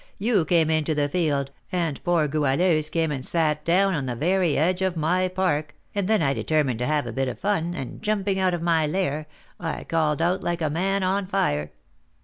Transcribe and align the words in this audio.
you 0.17 0.43
came 0.45 0.71
into 0.71 0.95
the 0.95 1.07
field, 1.07 1.51
and 1.71 2.03
poor 2.03 2.27
Goualeuse 2.27 2.89
came 2.89 3.11
and 3.11 3.23
sat 3.23 3.63
down 3.63 3.93
on 3.93 4.07
the 4.07 4.15
very 4.15 4.57
edge 4.57 4.81
of 4.81 4.97
my 4.97 5.27
park, 5.27 5.75
and 5.93 6.07
then 6.07 6.23
I 6.23 6.33
determined 6.33 6.79
to 6.79 6.87
have 6.87 7.05
a 7.05 7.13
bit 7.13 7.27
of 7.27 7.37
fun, 7.39 7.75
and, 7.75 8.01
jumping 8.01 8.39
out 8.39 8.55
of 8.55 8.63
my 8.63 8.87
lair, 8.87 9.27
I 9.59 9.83
called 9.83 10.19
out 10.19 10.41
like 10.41 10.63
a 10.63 10.71
man 10.71 11.03
on 11.03 11.27
fire." 11.27 11.71